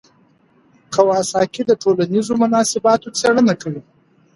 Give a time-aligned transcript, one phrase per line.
[0.93, 3.81] کواساکي د ټولنیزو مناسباتو څېړنه کوي.